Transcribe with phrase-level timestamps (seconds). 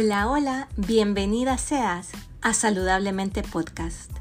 [0.00, 2.10] Hola, hola, bienvenida seas
[2.40, 4.12] a Saludablemente Podcast.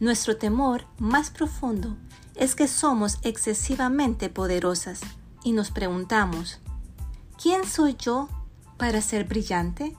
[0.00, 1.98] Nuestro temor más profundo
[2.36, 5.02] es que somos excesivamente poderosas
[5.42, 6.58] y nos preguntamos,
[7.36, 8.30] ¿quién soy yo
[8.78, 9.94] para ser brillante,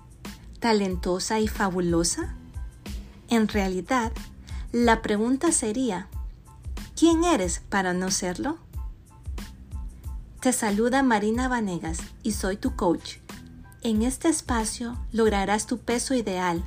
[0.60, 2.34] talentosa y fabulosa?
[3.30, 4.12] En realidad,
[4.72, 6.08] la pregunta sería,
[6.96, 8.58] ¿quién eres para no serlo?
[10.40, 13.18] Te saluda Marina Vanegas y soy tu coach
[13.86, 16.64] en este espacio lograrás tu peso ideal,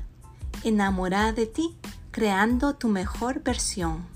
[0.62, 1.76] enamorada de ti,
[2.12, 4.06] creando tu mejor versión.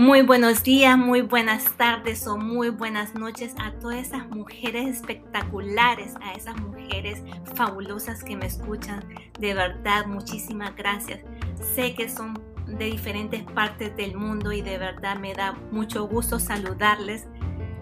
[0.00, 6.14] Muy buenos días, muy buenas tardes o muy buenas noches a todas esas mujeres espectaculares,
[6.22, 7.22] a esas mujeres
[7.54, 9.04] fabulosas que me escuchan.
[9.38, 11.20] De verdad, muchísimas gracias.
[11.74, 12.32] Sé que son
[12.66, 17.26] de diferentes partes del mundo y de verdad me da mucho gusto saludarles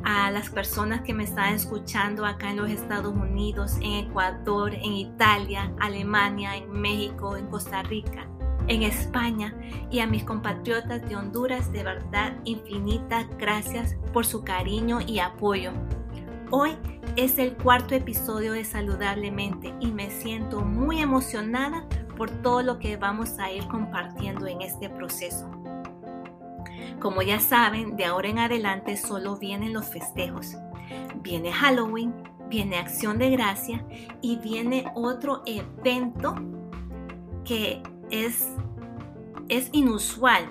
[0.02, 4.92] a las personas que me están escuchando acá en los Estados Unidos, en Ecuador, en
[4.92, 8.28] Italia, Alemania, en México, en Costa Rica
[8.68, 9.54] en España
[9.90, 15.72] y a mis compatriotas de Honduras, de verdad infinita gracias por su cariño y apoyo.
[16.50, 16.76] Hoy
[17.16, 22.96] es el cuarto episodio de Saludablemente y me siento muy emocionada por todo lo que
[22.96, 25.50] vamos a ir compartiendo en este proceso.
[27.00, 30.56] Como ya saben, de ahora en adelante solo vienen los festejos.
[31.22, 32.14] Viene Halloween,
[32.48, 33.84] viene Acción de Gracia
[34.20, 36.34] y viene otro evento
[37.44, 38.48] que es,
[39.48, 40.48] es inusual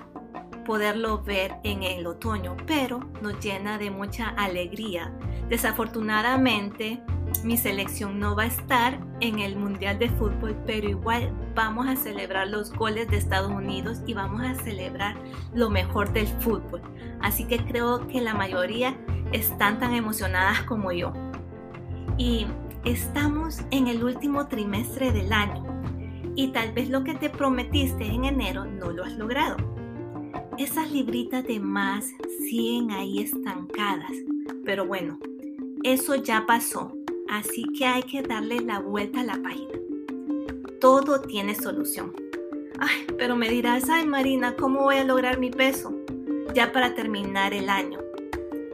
[0.66, 5.14] poderlo ver en el otoño, pero nos llena de mucha alegría.
[5.50, 7.02] Desafortunadamente,
[7.44, 11.96] mi selección no va a estar en el Mundial de Fútbol, pero igual vamos a
[11.96, 15.16] celebrar los goles de Estados Unidos y vamos a celebrar
[15.54, 16.82] lo mejor del fútbol.
[17.22, 18.98] Así que creo que la mayoría
[19.32, 21.14] están tan emocionadas como yo.
[22.18, 22.48] Y
[22.84, 25.67] estamos en el último trimestre del año
[26.38, 29.58] y tal vez lo que te prometiste en enero no lo has logrado.
[30.60, 32.14] Esas libritas de más
[32.48, 34.12] siguen ahí estancadas,
[34.64, 35.20] pero bueno,
[35.84, 36.96] eso ya pasó,
[37.28, 39.74] así que hay que darle la vuelta a la página.
[40.80, 42.14] Todo tiene solución.
[42.80, 45.92] Ay, pero me dirás, ay Marina, ¿cómo voy a lograr mi peso?
[46.54, 48.00] Ya para terminar el año,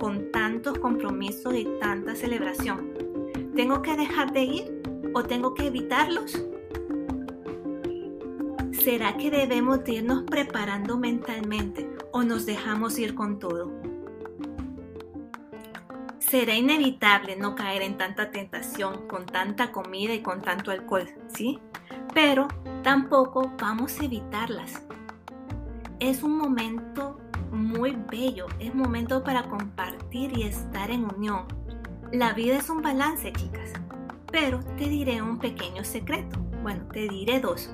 [0.02, 2.92] con tantos compromisos y tanta celebración.
[3.56, 4.82] ¿Tengo que dejar de ir
[5.14, 6.44] o tengo que evitarlos?
[8.84, 13.72] ¿Será que debemos irnos preparando mentalmente o nos dejamos ir con todo?
[16.20, 21.62] Será inevitable no caer en tanta tentación con tanta comida y con tanto alcohol, ¿sí?
[22.14, 22.50] Pero
[22.84, 24.86] tampoco vamos a evitarlas.
[26.02, 27.22] Es un momento
[27.54, 31.46] muy bello, es momento para compartir y estar en unión.
[32.12, 33.72] La vida es un balance, chicas.
[34.30, 36.38] Pero te diré un pequeño secreto.
[36.62, 37.74] Bueno, te diré dos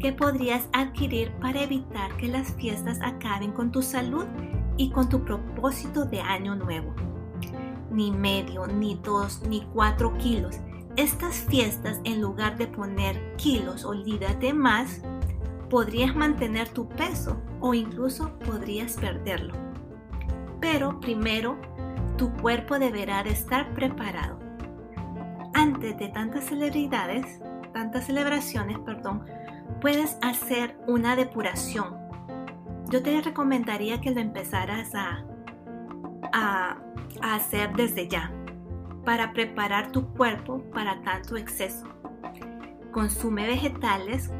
[0.00, 4.24] que podrías adquirir para evitar que las fiestas acaben con tu salud
[4.76, 6.94] y con tu propósito de año nuevo.
[7.90, 10.56] Ni medio, ni dos, ni cuatro kilos.
[10.96, 15.02] Estas fiestas, en lugar de poner kilos o libras de más,
[15.70, 19.54] podrías mantener tu peso o incluso podrías perderlo.
[20.60, 21.58] Pero primero,
[22.16, 24.38] tu cuerpo deberá de estar preparado.
[25.54, 27.40] Antes de tantas celebridades,
[27.72, 29.24] tantas celebraciones, perdón,
[29.80, 31.96] puedes hacer una depuración.
[32.88, 35.24] Yo te recomendaría que lo empezaras a,
[36.32, 36.78] a,
[37.22, 38.32] hacer desde ya
[39.04, 41.86] para preparar tu cuerpo para tanto exceso.
[42.92, 44.30] Consume vegetales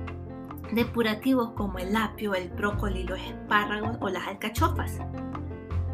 [0.72, 4.98] depurativos como el apio, el brócoli, los espárragos o las alcachofas.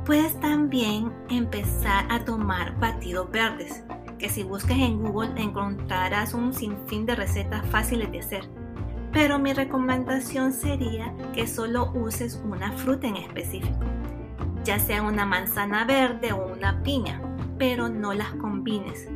[0.05, 3.85] Puedes también empezar a tomar batidos verdes,
[4.19, 8.62] que si buscas en Google encontrarás un sinfín de recetas fáciles de hacer
[9.13, 13.81] pero mi recomendación sería que solo uses una fruta en específico,
[14.65, 17.21] ya sea una manzana verde o una piña,
[17.59, 19.09] pero no las combines.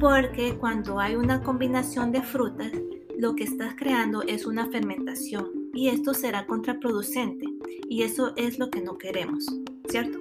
[0.00, 2.72] Porque cuando hay una combinación de frutas,
[3.16, 7.46] lo que estás creando es una fermentación y esto será contraproducente
[7.88, 9.46] y eso es lo que no queremos,
[9.88, 10.18] ¿cierto?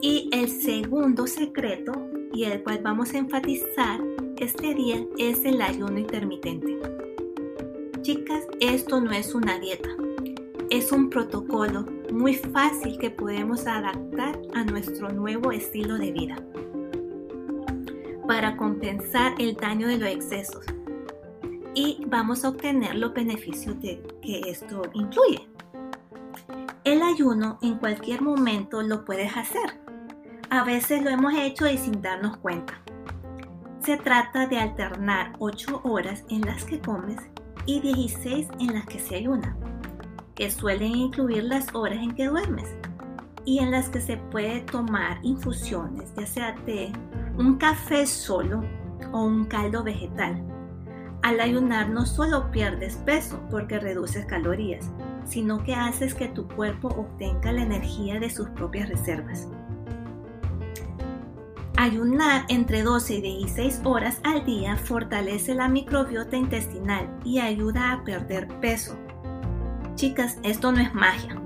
[0.00, 1.92] Y el segundo secreto
[2.32, 4.00] y el cual vamos a enfatizar
[4.38, 6.78] este día es el ayuno intermitente.
[8.02, 9.88] Chicas, esto no es una dieta,
[10.70, 16.36] es un protocolo muy fácil que podemos adaptar a nuestro nuevo estilo de vida
[18.26, 20.66] para compensar el daño de los excesos.
[21.74, 25.48] y vamos a obtener los beneficios que esto incluye.
[26.84, 29.80] El ayuno en cualquier momento lo puedes hacer.
[30.50, 32.82] A veces lo hemos hecho y sin darnos cuenta.
[33.78, 37.18] Se trata de alternar 8 horas en las que comes
[37.66, 39.56] y 16 en las que se ayuna,
[40.34, 42.68] que suelen incluir las horas en que duermes
[43.44, 46.92] y en las que se puede tomar infusiones, ya sea de
[47.36, 48.62] un café solo
[49.12, 50.42] o un caldo vegetal.
[51.22, 54.90] Al ayunar no solo pierdes peso porque reduces calorías,
[55.24, 59.48] sino que haces que tu cuerpo obtenga la energía de sus propias reservas.
[61.78, 68.04] Ayunar entre 12 y 16 horas al día fortalece la microbiota intestinal y ayuda a
[68.04, 68.96] perder peso.
[69.94, 71.40] Chicas, esto no es magia,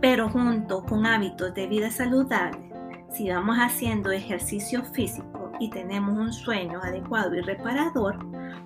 [0.00, 2.70] pero junto con hábitos de vida saludable,
[3.10, 8.18] si vamos haciendo ejercicio físico y tenemos un sueño adecuado y reparador,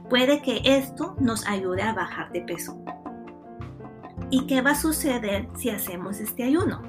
[0.09, 2.83] puede que esto nos ayude a bajar de peso.
[4.29, 6.83] ¿Y qué va a suceder si hacemos este ayuno?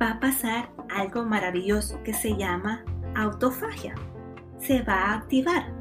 [0.00, 2.84] Va a pasar algo maravilloso que se llama
[3.22, 3.94] autofagia.
[4.58, 5.72] Se va a activar.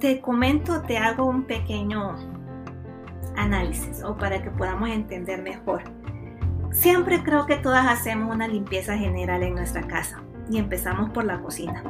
[0.00, 2.16] Te comento, te hago un pequeño
[3.36, 5.82] análisis o para que podamos entender mejor.
[6.72, 11.40] Siempre creo que todas hacemos una limpieza general en nuestra casa y empezamos por la
[11.40, 11.82] cocina.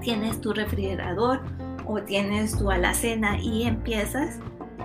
[0.00, 1.40] Tienes tu refrigerador
[1.86, 4.38] o tienes tu alacena y empiezas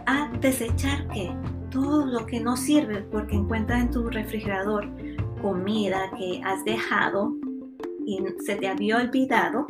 [0.05, 1.31] a desechar que
[1.69, 4.87] todo lo que no sirve porque encuentras en tu refrigerador
[5.41, 7.33] comida que has dejado
[8.07, 9.67] y se te había olvidado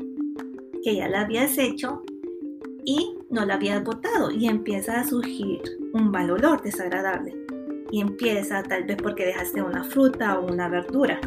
[0.84, 2.04] que ya la habías hecho
[2.86, 5.60] y no la habías botado y empieza a surgir
[5.94, 7.36] un mal olor desagradable
[7.92, 11.19] y empieza tal vez porque dejaste una fruta o una verdura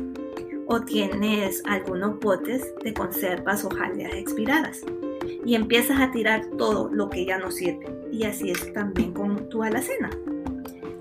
[0.68, 4.82] o tienes algunos botes de conservas o jaldeas expiradas
[5.44, 9.48] y empiezas a tirar todo lo que ya no sirve y así es también con
[9.48, 10.10] tu alacena.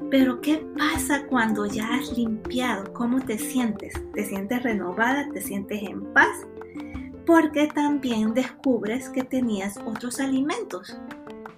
[0.09, 2.91] Pero ¿qué pasa cuando ya has limpiado?
[2.93, 3.93] ¿Cómo te sientes?
[4.13, 5.29] ¿Te sientes renovada?
[5.31, 6.47] ¿Te sientes en paz?
[7.27, 10.99] Porque también descubres que tenías otros alimentos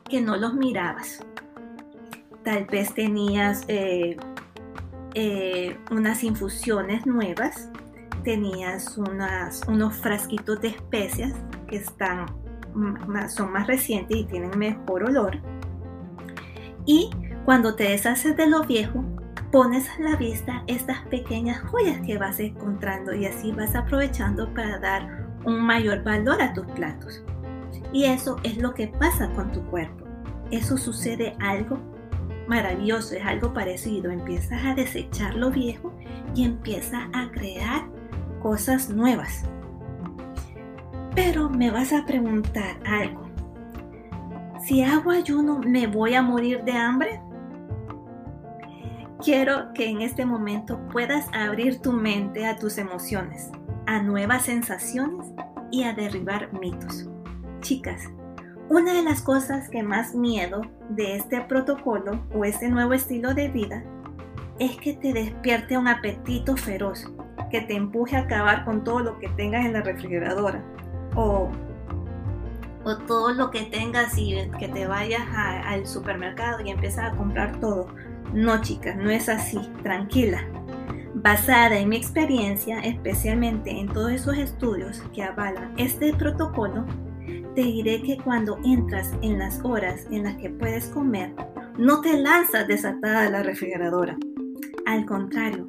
[0.09, 1.24] que no los mirabas.
[2.44, 4.18] Tal vez tenías eh,
[5.13, 7.69] eh, unas infusiones nuevas,
[8.25, 11.33] tenías unos frasquitos de especias
[11.68, 12.25] que están,
[13.30, 15.39] son más recientes y tienen mejor olor.
[16.86, 17.12] Y
[17.45, 19.03] cuando te deshaces de lo viejo,
[19.51, 24.79] pones a la vista estas pequeñas joyas que vas encontrando y así vas aprovechando para
[24.79, 27.23] dar un mayor valor a tus platos.
[27.91, 30.05] Y eso es lo que pasa con tu cuerpo.
[30.51, 31.79] Eso sucede algo
[32.47, 34.11] maravilloso, es algo parecido.
[34.11, 35.94] Empiezas a desechar lo viejo
[36.35, 37.83] y empiezas a crear
[38.41, 39.45] cosas nuevas.
[41.15, 43.21] Pero me vas a preguntar algo.
[44.63, 47.19] Si hago ayuno, ¿me voy a morir de hambre?
[49.23, 53.51] Quiero que en este momento puedas abrir tu mente a tus emociones,
[53.85, 55.27] a nuevas sensaciones
[55.69, 57.07] y a derribar mitos.
[57.59, 58.09] Chicas,
[58.68, 63.50] una de las cosas que más miedo de este protocolo o este nuevo estilo de
[63.50, 63.83] vida
[64.57, 67.13] es que te despierte un apetito feroz,
[67.51, 70.63] que te empuje a acabar con todo lo que tengas en la refrigeradora
[71.16, 71.51] o,
[72.83, 77.59] o todo lo que tengas y que te vayas al supermercado y empiezas a comprar
[77.59, 77.85] todo
[78.33, 80.45] no, chicas, no es así, tranquila.
[81.14, 86.85] Basada en mi experiencia, especialmente en todos esos estudios que avalan este protocolo,
[87.56, 91.33] te diré que cuando entras en las horas en las que puedes comer,
[91.78, 94.18] no te lanzas desatada de la refrigeradora.
[94.85, 95.68] Al contrario,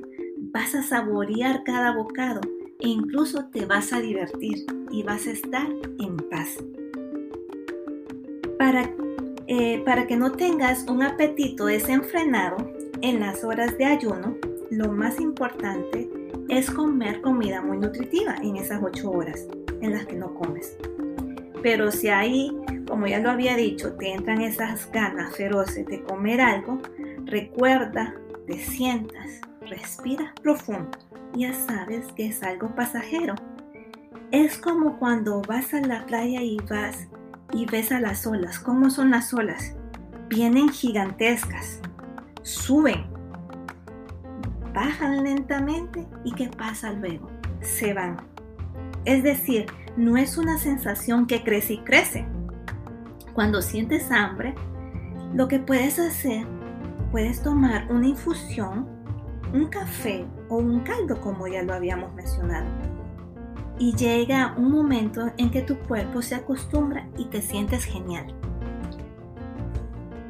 [0.53, 2.41] vas a saborear cada bocado
[2.81, 6.59] e incluso te vas a divertir y vas a estar en paz.
[8.59, 8.91] Para
[9.55, 12.57] eh, para que no tengas un apetito desenfrenado
[13.03, 14.35] en las horas de ayuno,
[14.71, 16.09] lo más importante
[16.49, 19.47] es comer comida muy nutritiva en esas 8 horas
[19.83, 20.79] en las que no comes.
[21.63, 22.51] Pero si ahí,
[22.89, 26.81] como ya lo había dicho, te entran esas ganas feroces de comer algo,
[27.27, 28.15] recuerda,
[28.47, 30.97] te sientas, respiras profundo,
[31.35, 33.35] ya sabes que es algo pasajero.
[34.31, 37.07] Es como cuando vas a la playa y vas
[37.53, 38.59] y ves a las olas.
[38.59, 39.77] ¿Cómo son las olas?
[40.29, 41.81] Vienen gigantescas,
[42.43, 43.05] suben,
[44.75, 47.31] bajan lentamente y ¿qué pasa luego?
[47.61, 48.17] Se van.
[49.05, 49.67] Es decir,
[49.97, 52.27] no es una sensación que crece y crece.
[53.35, 54.55] Cuando sientes hambre,
[55.35, 56.47] lo que puedes hacer,
[57.11, 58.87] puedes tomar una infusión,
[59.53, 62.67] un café o un caldo como ya lo habíamos mencionado
[63.83, 68.33] y llega un momento en que tu cuerpo se acostumbra y te sientes genial.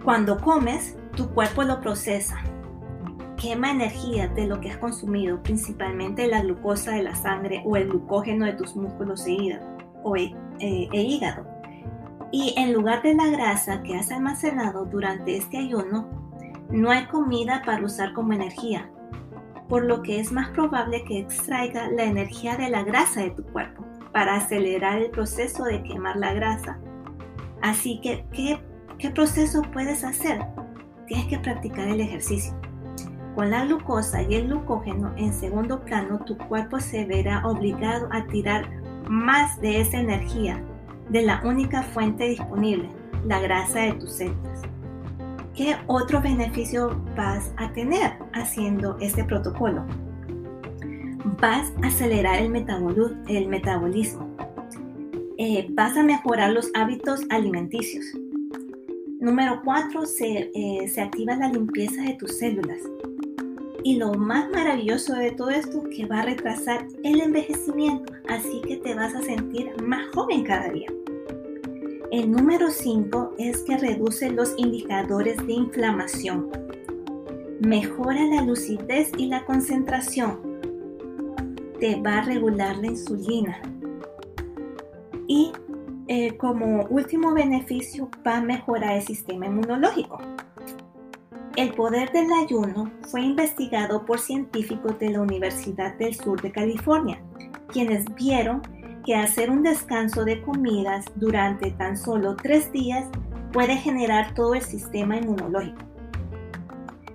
[0.03, 2.39] Cuando comes, tu cuerpo lo procesa,
[3.37, 7.89] quema energía de lo que has consumido, principalmente la glucosa de la sangre o el
[7.89, 9.67] glucógeno de tus músculos e hígado.
[10.03, 11.47] O, e, e hígado.
[12.31, 16.09] Y en lugar de la grasa que has almacenado durante este ayuno,
[16.71, 18.91] no hay comida para usar como energía,
[19.73, 23.43] por lo que es más probable que extraiga la energía de la grasa de tu
[23.43, 26.79] cuerpo para acelerar el proceso de quemar la grasa.
[27.63, 28.61] Así que, ¿qué,
[29.13, 30.45] proceso puedes hacer?
[31.07, 32.53] Tienes que practicar el ejercicio.
[33.35, 38.27] Con la glucosa y el glucógeno en segundo plano, tu cuerpo se verá obligado a
[38.27, 38.69] tirar
[39.09, 40.63] más de esa energía
[41.09, 42.91] de la única fuente disponible,
[43.25, 44.61] la grasa de tus células.
[45.55, 49.85] ¿Qué otro beneficio vas a tener haciendo este protocolo?
[51.43, 54.35] Vas a acelerar el, metabolismo.
[55.37, 58.07] Eh, vas a mejorar los hábitos alimenticios.
[59.21, 62.79] Número 4, se, eh, se activa la limpieza de tus células.
[63.85, 68.63] Y lo más maravilloso de todo esto es que va a retrasar el envejecimiento, así
[68.67, 70.89] que te vas a sentir más joven cada día.
[72.13, 76.51] El número 5 es que reduce los indicadores de inflamación.
[77.61, 80.61] Mejora la lucidez y la concentración.
[81.81, 83.63] Te va a regular la insulina.
[85.27, 85.53] Y
[86.07, 90.21] eh, como último beneficio va a mejorar el sistema inmunológico.
[91.57, 97.23] El poder del ayuno fue investigado por científicos de la Universidad del Sur de California,
[97.69, 98.61] quienes vieron
[99.05, 103.07] que hacer un descanso de comidas durante tan solo tres días
[103.53, 105.83] puede generar todo el sistema inmunológico.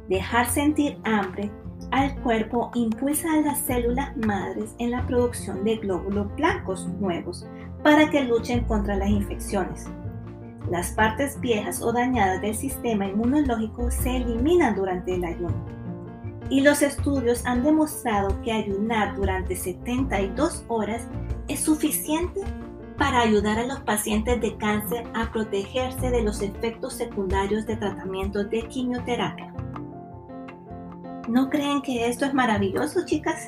[0.10, 1.51] Dejar sentir hambre
[1.91, 7.46] al cuerpo impulsa a las células madres en la producción de glóbulos blancos nuevos
[7.84, 9.88] para que luchen contra las infecciones.
[10.70, 15.77] Las partes viejas o dañadas del sistema inmunológico se eliminan durante el ayuno.
[16.50, 21.08] Y los estudios han demostrado que ayunar durante 72 horas
[21.48, 22.42] es suficiente
[22.98, 28.50] para ayudar a los pacientes de cáncer a protegerse de los efectos secundarios de tratamientos
[28.50, 29.54] de quimioterapia.
[31.27, 33.48] ¿No creen que esto es maravilloso, chicas?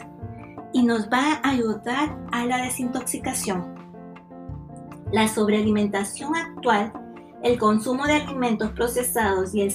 [0.74, 3.74] Y nos va a ayudar a la desintoxicación.
[5.12, 6.91] La sobrealimentación actual
[7.41, 9.72] el consumo de alimentos procesados y el,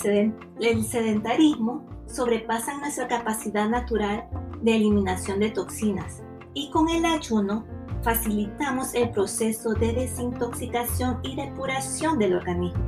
[0.84, 4.26] sedentarismo sobrepasan nuestra capacidad natural
[4.62, 6.22] de eliminación de toxinas
[6.54, 7.64] y con el ayuno
[8.02, 12.82] facilitamos el proceso de desintoxicación y depuración del organismo.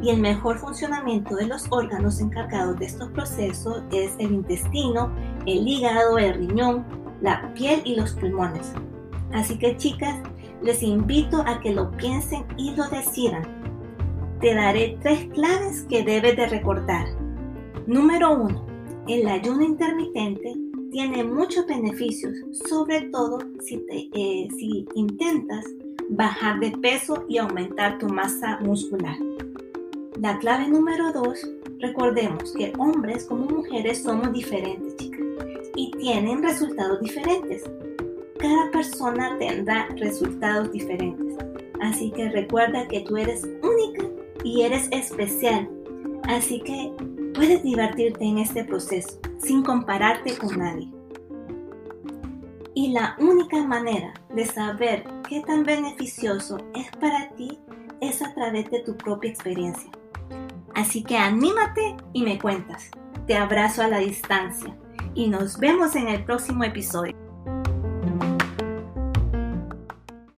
[0.00, 5.10] Y el mejor funcionamiento de los órganos encargados de estos procesos es el intestino,
[5.46, 6.84] el hígado, el riñón,
[7.20, 8.72] la piel y los pulmones.
[9.32, 10.16] Así que chicas,
[10.62, 13.58] les invito a que lo piensen y lo decidan
[14.40, 17.06] te daré tres claves que debes de recordar.
[17.88, 18.66] Número uno,
[19.08, 20.54] el ayuno intermitente
[20.92, 22.34] tiene muchos beneficios,
[22.68, 25.64] sobre todo si, eh, si intentas
[26.10, 29.16] bajar de peso y aumentar tu masa muscular.
[30.20, 35.22] La clave número dos, recordemos que hombres como mujeres somos diferentes, chicas,
[35.74, 37.64] y tienen resultados diferentes.
[38.38, 41.38] Cada persona tendrá resultados diferentes.
[41.80, 44.04] Así que recuerda que tú eres única
[44.44, 45.70] y eres especial.
[46.24, 46.92] Así que
[47.38, 50.88] puedes divertirte en este proceso sin compararte con nadie.
[52.74, 57.60] Y la única manera de saber qué tan beneficioso es para ti
[58.00, 59.88] es a través de tu propia experiencia.
[60.74, 62.90] Así que anímate y me cuentas.
[63.28, 64.76] Te abrazo a la distancia
[65.14, 67.17] y nos vemos en el próximo episodio.